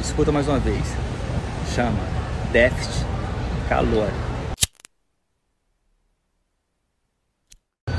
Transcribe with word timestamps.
Escuta 0.00 0.30
mais 0.32 0.48
uma 0.48 0.58
vez. 0.58 0.82
Chama 1.74 1.98
déficit 2.52 3.04
calórico. 3.68 4.28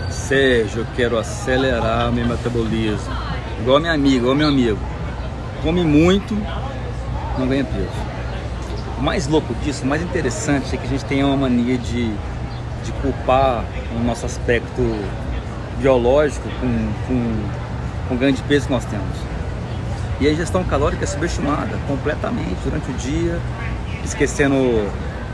Sérgio, 0.10 0.82
eu 0.82 0.88
quero 0.96 1.18
acelerar 1.18 2.12
meu 2.12 2.26
metabolismo. 2.28 3.14
Igual 3.60 3.80
minha 3.80 3.94
amiga, 3.94 4.18
igual 4.18 4.36
meu 4.36 4.48
amigo. 4.48 4.80
Come 5.62 5.84
muito, 5.84 6.34
não 7.38 7.48
ganha 7.48 7.66
peso. 7.66 7.90
O 8.98 9.02
mais 9.02 9.28
louco 9.28 9.54
disso, 9.56 9.84
o 9.84 9.88
mais 9.88 10.02
interessante 10.02 10.76
é 10.76 10.78
que 10.78 10.86
a 10.86 10.90
gente 10.90 11.06
tem 11.06 11.24
uma 11.24 11.36
mania 11.36 11.78
de, 11.78 12.14
de 12.84 12.92
culpar 13.02 13.66
o 13.96 14.00
nosso 14.04 14.26
aspecto 14.26 14.82
biológico 15.80 16.48
com, 16.60 16.94
com, 17.08 18.08
com 18.08 18.16
o 18.16 18.18
ganho 18.18 18.34
de 18.34 18.44
peso 18.44 18.68
que 18.68 18.72
nós 18.74 18.86
temos. 18.86 19.18
E 20.20 20.28
a 20.28 20.32
ingestão 20.32 20.64
calórica 20.66 21.06
é 21.06 21.08
subestimada 21.08 21.78
completamente 21.88 22.58
durante 22.64 22.92
o 22.92 22.94
dia, 22.96 23.40
esquecendo 24.04 24.56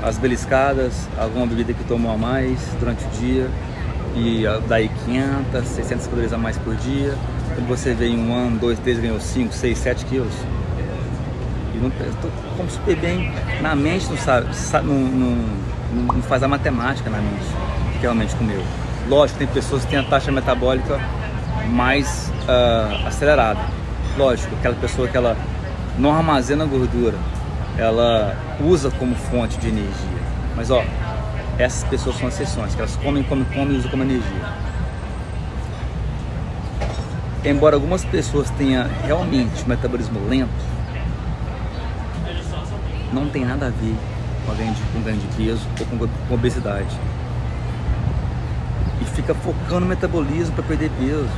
as 0.04 0.18
beliscadas, 0.20 1.10
alguma 1.18 1.48
bebida 1.48 1.73
que 1.73 1.84
tomou 1.86 2.12
a 2.12 2.18
mais 2.18 2.60
durante 2.80 3.04
o 3.04 3.10
dia 3.10 3.50
e 4.16 4.44
daí 4.68 4.90
500, 5.05 5.68
600 5.68 6.08
calorias 6.08 6.34
a 6.34 6.38
mais 6.38 6.58
por 6.60 6.76
dia. 6.76 7.16
Quando 7.55 7.68
você 7.68 7.94
vê 7.94 8.10
em 8.10 8.20
um 8.20 8.34
ano, 8.34 8.60
dois, 8.60 8.77
três, 8.80 9.00
ganhou 9.00 9.20
5, 9.20 9.54
6, 9.54 9.77
7 9.77 10.05
quilos. 10.05 10.34
E 11.74 11.77
não, 11.77 11.90
tô, 11.90 12.30
como 12.55 12.70
super 12.70 12.96
bem. 12.96 13.34
Na 13.62 13.76
mente 13.76 14.08
não 14.10 14.18
sabe, 14.18 14.48
não, 14.86 14.94
não, 14.94 16.13
não 16.13 16.22
faz 16.22 16.44
a 16.44 16.48
matemática 16.48 17.10
na 17.10 17.18
mente 17.18 17.46
que 17.94 18.02
realmente 18.02 18.36
comeu. 18.36 18.62
Lógico, 19.10 19.40
tem 19.40 19.48
pessoas 19.48 19.84
que 19.84 19.90
têm 19.90 19.99
a 19.99 20.04
taxa 20.04 20.32
metabólica 20.32 20.99
mais 21.70 22.32
uh, 22.44 23.08
acelerada. 23.08 23.60
Lógico, 24.18 24.55
aquela 24.55 24.76
pessoa 24.76 25.10
que 25.10 25.18
ela 25.18 25.36
não 25.98 26.16
armazena 26.16 26.66
gordura, 26.66 27.18
ela 27.78 28.34
usa 28.62 28.90
como 28.91 29.14
fonte 29.14 29.58
de 29.58 29.68
energia. 29.68 30.20
Mas 30.55 30.71
ó, 30.71 30.82
essas 31.60 31.84
pessoas 31.90 32.18
são 32.18 32.30
exceções, 32.30 32.74
que 32.74 32.80
elas 32.80 32.96
comem, 32.96 33.24
comem, 33.24 33.46
comem 33.46 33.74
e 33.74 33.77
usam 33.77 33.91
como 33.91 34.04
energia. 34.04 34.66
Embora 37.43 37.76
algumas 37.76 38.05
pessoas 38.05 38.49
tenham 38.52 38.88
realmente 39.04 39.68
metabolismo 39.68 40.20
lento, 40.30 40.49
não 43.12 43.30
tem 43.30 43.43
nada 43.43 43.68
a 43.68 43.70
ver 43.70 43.96
com 44.46 44.55
ganho 44.55 44.74
de, 44.74 44.82
com 44.82 45.02
ganho 45.02 45.18
de 45.18 45.27
peso 45.36 45.68
ou 45.80 45.86
com, 45.86 46.08
com 46.27 46.34
obesidade. 46.34 46.98
E 49.02 49.05
fica 49.13 49.36
focando 49.36 49.82
no 49.82 49.86
metabolismo 49.88 50.55
para 50.55 50.63
perder 50.63 50.90
peso. 50.98 51.30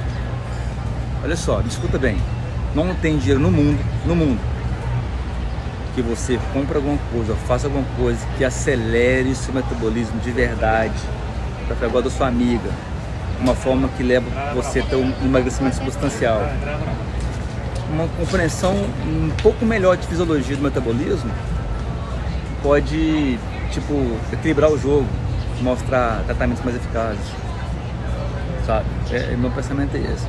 Olha 1.24 1.36
só, 1.36 1.60
me 1.60 1.70
escuta 1.70 1.98
bem. 1.98 2.18
Não 2.76 2.94
tem 2.96 3.18
dinheiro 3.18 3.40
no 3.40 3.50
mundo, 3.50 3.80
no 4.06 4.16
mundo, 4.16 4.40
que 5.96 6.02
você 6.02 6.40
compre 6.54 6.76
alguma 6.76 6.98
coisa, 7.12 7.36
faça 7.48 7.68
alguma 7.68 7.86
coisa 7.98 8.20
que 8.38 8.46
acelere 8.46 9.34
seu 9.34 9.54
metabolismo 9.54 10.20
de 10.20 10.32
verdade, 10.32 10.94
para 11.66 11.76
pegar 11.76 12.02
da 12.02 12.10
sua 12.10 12.28
amiga, 12.28 12.70
uma 13.40 13.56
forma 13.56 13.90
que 13.98 14.04
leva 14.04 14.26
você 14.54 14.80
a 14.80 14.84
ter 14.84 14.96
um 14.96 15.12
emagrecimento 15.26 15.78
substancial. 15.78 16.42
Uma 17.90 18.08
compreensão 18.10 18.74
um 18.74 19.32
pouco 19.42 19.66
melhor 19.66 19.98
de 19.98 20.06
fisiologia 20.08 20.56
do 20.56 20.62
metabolismo 20.62 21.32
pode, 22.62 23.40
tipo, 23.72 23.94
equilibrar 24.32 24.70
o 24.70 24.78
jogo, 24.78 25.08
mostrar 25.62 26.22
tratamentos 26.26 26.64
mais 26.64 26.76
eficazes, 26.76 27.26
sabe? 28.66 28.86
É, 29.12 29.36
meu 29.36 29.50
pensamento 29.50 29.96
é 29.96 30.00
esse. 30.00 30.28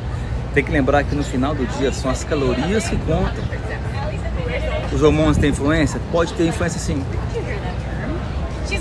Tem 0.54 0.64
que 0.64 0.70
lembrar 0.70 1.04
que 1.04 1.14
no 1.14 1.22
final 1.22 1.54
do 1.54 1.66
dia 1.78 1.92
são 1.92 2.10
as 2.10 2.24
calorias 2.24 2.88
que 2.88 2.96
contam 2.96 3.44
os 4.92 5.02
hormônios 5.02 5.36
têm 5.36 5.50
influência? 5.50 6.00
Pode 6.10 6.32
ter 6.34 6.46
influência 6.46 6.80
sim. 6.80 7.04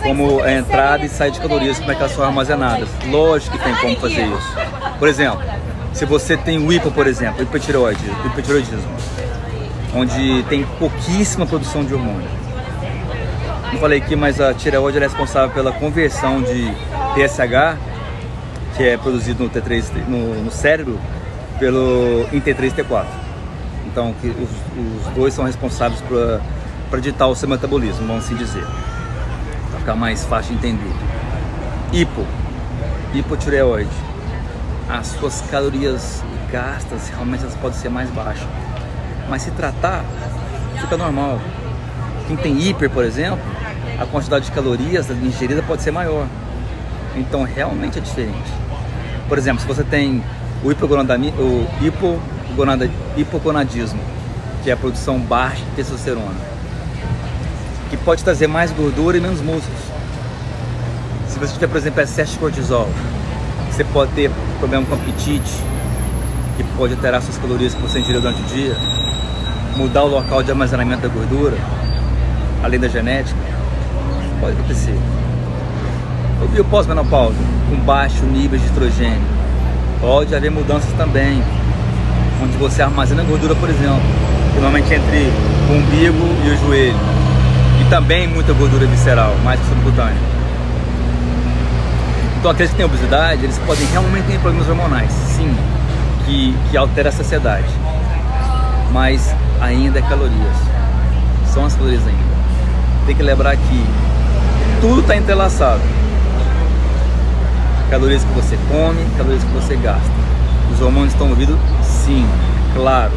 Como 0.01 0.41
a 0.41 0.51
entrada 0.51 1.05
e 1.05 1.09
saída 1.09 1.35
de 1.35 1.41
calorias, 1.41 1.79
como 1.79 1.91
é 1.91 1.95
que 1.95 2.01
elas 2.01 2.13
são 2.13 2.23
armazenadas. 2.23 2.89
Lógico 3.09 3.57
que 3.57 3.63
tem 3.63 3.75
como 3.75 3.95
fazer 3.97 4.25
isso. 4.25 4.55
Por 4.99 5.07
exemplo, 5.07 5.41
se 5.93 6.05
você 6.05 6.35
tem 6.35 6.57
o 6.57 6.71
hipo, 6.71 6.91
por 6.91 7.07
exemplo, 7.07 7.43
hipotireoidismo, 7.43 8.91
onde 9.95 10.43
tem 10.43 10.63
pouquíssima 10.79 11.45
produção 11.45 11.83
de 11.83 11.93
hormônio. 11.93 12.27
Não 13.71 13.79
falei 13.79 13.99
aqui, 13.99 14.15
mas 14.15 14.39
a 14.39 14.53
tireoide 14.53 14.97
é 14.97 15.01
responsável 15.01 15.49
pela 15.49 15.71
conversão 15.71 16.41
de 16.41 16.73
TSH, 17.15 17.77
que 18.75 18.83
é 18.83 18.97
produzido 18.97 19.43
no, 19.43 19.49
T3, 19.49 19.85
no, 20.07 20.43
no 20.43 20.51
cérebro, 20.51 20.99
pelo 21.59 22.27
em 22.31 22.39
T3 22.39 22.65
e 22.65 22.83
T4. 22.83 23.05
Então, 23.87 24.13
que 24.21 24.27
os, 24.27 25.07
os 25.07 25.13
dois 25.13 25.33
são 25.33 25.45
responsáveis 25.45 26.01
para 26.89 26.99
ditar 26.99 27.27
o 27.27 27.35
seu 27.35 27.49
metabolismo, 27.49 28.05
vamos 28.05 28.25
assim 28.25 28.35
dizer. 28.35 28.65
Para 29.71 29.79
ficar 29.79 29.95
mais 29.95 30.23
fácil 30.25 30.55
de 30.55 30.67
entender. 30.67 30.93
Hipo, 31.91 32.25
hipotireoide. 33.13 33.89
As 34.89 35.07
suas 35.07 35.41
calorias 35.49 36.23
gastas 36.51 37.09
realmente 37.09 37.43
elas 37.43 37.55
podem 37.55 37.77
ser 37.77 37.89
mais 37.89 38.09
baixas. 38.11 38.47
Mas 39.29 39.41
se 39.41 39.51
tratar, 39.51 40.03
fica 40.79 40.95
normal. 40.95 41.39
Quem 42.27 42.37
tem 42.37 42.61
hiper, 42.61 42.89
por 42.89 43.03
exemplo, 43.03 43.43
a 43.99 44.05
quantidade 44.05 44.45
de 44.45 44.51
calorias 44.51 45.09
ingerida 45.09 45.63
pode 45.63 45.81
ser 45.81 45.91
maior. 45.91 46.27
Então 47.15 47.43
realmente 47.43 47.97
é 47.97 48.01
diferente. 48.01 48.51
Por 49.27 49.37
exemplo, 49.37 49.61
se 49.61 49.67
você 49.67 49.83
tem 49.83 50.23
o 50.63 50.71
hipogonadismo, 53.21 53.99
que 54.63 54.69
é 54.69 54.73
a 54.73 54.77
produção 54.77 55.19
baixa 55.19 55.63
de 55.63 55.71
testosterona, 55.75 56.35
que 57.89 57.97
pode 57.97 58.23
trazer 58.23 58.47
mais 58.47 58.71
gordura 58.71 59.17
e 59.17 59.21
menos 59.21 59.39
músculos. 59.41 59.79
Se 61.27 61.39
você 61.39 61.53
tiver, 61.53 61.67
por 61.67 61.77
exemplo, 61.77 62.01
excesso 62.01 62.33
de 62.33 62.39
cortisol, 62.39 62.89
você 63.71 63.83
pode 63.83 64.11
ter 64.13 64.31
problema 64.59 64.85
com 64.85 64.95
apetite, 64.95 65.63
que 66.57 66.63
pode 66.75 66.95
alterar 66.95 67.21
suas 67.21 67.37
calorias 67.37 67.75
que 67.75 67.81
você 67.81 67.99
ingeriu 67.99 68.21
durante 68.21 68.41
o 68.41 68.45
dia, 68.45 68.75
mudar 69.75 70.03
o 70.03 70.07
local 70.07 70.41
de 70.41 70.49
armazenamento 70.49 71.07
da 71.07 71.13
gordura, 71.13 71.55
além 72.63 72.79
da 72.79 72.87
genética, 72.87 73.39
pode 74.41 74.57
acontecer. 74.57 74.97
O 76.59 76.63
pós-menopausa, 76.65 77.37
com 77.69 77.75
baixo 77.85 78.25
nível 78.25 78.57
de 78.57 78.65
estrogênio, 78.65 79.36
pode 79.99 80.35
haver 80.35 80.51
mudanças 80.51 80.91
também, 80.93 81.41
onde 82.41 82.57
você 82.57 82.81
armazena 82.81 83.23
gordura, 83.23 83.55
por 83.55 83.69
exemplo, 83.69 84.01
normalmente 84.53 84.93
entre 84.93 85.31
o 85.69 85.73
umbigo 85.73 86.27
e 86.45 86.49
o 86.49 86.57
joelho. 86.57 86.97
E 87.81 87.89
também 87.89 88.27
muita 88.27 88.53
gordura 88.53 88.85
visceral, 88.85 89.35
mais 89.43 89.59
que 89.59 89.67
subcutânea. 89.67 90.17
Então 92.39 92.51
aqueles 92.51 92.71
que 92.71 92.77
têm 92.77 92.85
obesidade, 92.85 93.43
eles 93.43 93.57
podem 93.59 93.85
realmente 93.87 94.25
ter 94.25 94.39
problemas 94.39 94.69
hormonais, 94.69 95.11
sim, 95.11 95.55
que, 96.25 96.55
que 96.69 96.77
altera 96.77 97.09
a 97.09 97.11
saciedade. 97.11 97.67
Mas 98.91 99.33
ainda 99.61 99.99
é 99.99 100.01
calorias. 100.01 100.57
São 101.53 101.65
as 101.65 101.75
calorias 101.75 102.01
ainda. 102.05 102.37
Tem 103.05 103.15
que 103.15 103.23
lembrar 103.23 103.55
que 103.55 103.85
tudo 104.81 105.01
está 105.01 105.15
entrelaçado. 105.15 105.81
Calorias 107.89 108.21
que 108.21 108.33
você 108.33 108.57
come, 108.67 108.99
calorias 109.17 109.43
que 109.45 109.51
você 109.51 109.77
gasta. 109.77 110.11
Os 110.73 110.81
hormônios 110.81 111.13
estão 111.13 111.27
envolvidos? 111.27 111.57
Sim, 111.81 112.27
claro. 112.73 113.13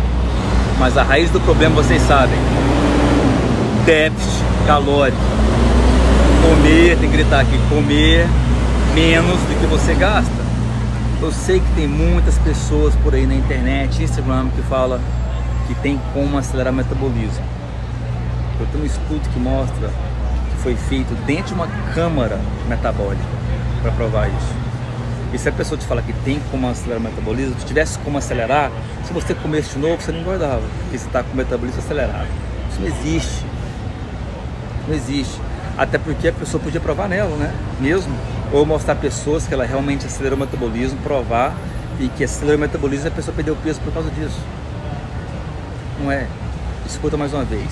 Mas 0.79 0.97
a 0.97 1.03
raiz 1.03 1.29
do 1.31 1.41
problema 1.41 1.75
vocês 1.75 2.01
sabem. 2.03 2.39
Déficit 3.85 4.45
calórico. 4.69 5.19
Comer, 6.43 6.97
tem 6.99 7.11
que 7.11 7.17
gritar 7.17 7.41
aqui, 7.41 7.59
comer 7.69 8.29
menos 8.95 9.41
do 9.41 9.61
que 9.61 9.67
você 9.67 9.93
gasta. 9.95 10.41
Eu 11.21 11.33
sei 11.33 11.59
que 11.59 11.75
tem 11.75 11.89
muitas 11.89 12.39
pessoas 12.39 12.95
por 13.03 13.13
aí 13.13 13.27
na 13.27 13.35
internet, 13.35 14.01
Instagram, 14.01 14.51
que 14.55 14.63
fala 14.63 15.01
que 15.67 15.75
tem 15.75 16.01
como 16.15 16.39
acelerar 16.39 16.73
o 16.73 16.77
metabolismo. 16.77 17.45
Eu 18.61 18.67
tenho 18.67 18.85
um 18.85 18.87
estudo 18.87 19.29
que 19.33 19.39
mostra 19.41 19.89
que 19.89 20.63
foi 20.63 20.77
feito 20.77 21.13
dentro 21.27 21.49
de 21.49 21.55
uma 21.55 21.67
câmara 21.93 22.39
metabólica 22.69 23.40
para 23.83 23.91
provar 23.93 24.29
isso. 24.29 24.55
E 25.33 25.39
se 25.39 25.49
a 25.49 25.53
pessoa 25.53 25.79
te 25.79 25.87
fala 25.87 26.03
que 26.03 26.13
tem 26.25 26.41
como 26.51 26.69
acelerar 26.69 26.99
o 26.99 27.03
metabolismo, 27.03 27.59
se 27.61 27.67
tivesse 27.67 27.99
como 28.01 28.19
acelerar, 28.19 28.71
se 29.05 29.13
você 29.13 29.35
comesse 29.35 29.75
de 29.75 29.79
novo, 29.79 30.01
você 30.03 30.11
não 30.11 30.21
engordava, 30.21 30.63
porque 30.83 30.99
você 30.99 31.07
está 31.07 31.23
com 31.23 31.33
o 31.33 31.37
metabolismo 31.37 31.81
acelerado. 31.81 32.27
Isso 32.71 32.81
não 32.81 32.89
existe. 32.89 33.47
Não 34.89 34.95
existe. 34.95 35.41
Até 35.79 35.99
porque 35.99 36.29
a 36.29 36.33
pessoa 36.33 36.63
podia 36.63 36.81
provar 36.81 37.09
nela, 37.09 37.35
né? 37.37 37.55
Mesmo. 37.79 38.13
Ou 38.53 38.67
mostrar 38.67 38.97
pessoas 38.97 39.47
que 39.47 39.55
ela 39.55 39.65
realmente 39.65 40.05
acelerou 40.05 40.37
o 40.37 40.41
metabolismo, 40.41 40.99
provar 41.03 41.55
e 42.01 42.09
que 42.09 42.25
acelerou 42.25 42.57
o 42.57 42.61
metabolismo 42.61 43.07
e 43.07 43.09
a 43.09 43.13
pessoa 43.13 43.35
perdeu 43.35 43.55
peso 43.57 43.81
por 43.81 43.93
causa 43.93 44.11
disso. 44.11 44.39
Não 46.01 46.11
é? 46.11 46.27
Escuta 46.87 47.17
mais 47.17 47.33
uma 47.33 47.45
vez. 47.45 47.69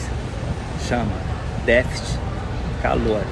Chama 0.88 1.10
déficit 1.66 2.18
calórico. 2.80 3.26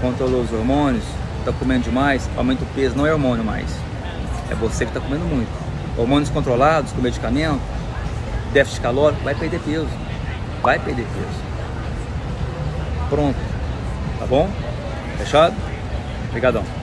Controlou 0.00 0.42
os 0.42 0.52
hormônios, 0.52 1.04
está 1.40 1.52
comendo 1.52 1.84
demais, 1.84 2.28
aumenta 2.36 2.62
o 2.62 2.66
peso, 2.68 2.96
não 2.96 3.06
é 3.06 3.12
hormônio 3.12 3.44
mais. 3.44 3.70
É 4.50 4.54
você 4.54 4.84
que 4.84 4.90
está 4.90 5.00
comendo 5.00 5.24
muito. 5.24 5.50
Hormônios 5.96 6.30
controlados 6.30 6.92
com 6.92 7.00
medicamento, 7.00 7.60
déficit 8.52 8.80
calórico, 8.80 9.22
vai 9.22 9.34
perder 9.34 9.60
peso. 9.60 9.88
vai 10.62 10.78
perder 10.78 11.06
peso. 11.06 11.40
Pronto. 13.08 13.38
Tá 14.18 14.26
bom? 14.26 14.48
Fechado? 15.18 15.54
Obrigadão. 16.28 16.79